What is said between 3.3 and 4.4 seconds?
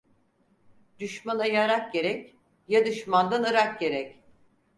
ırak gerek.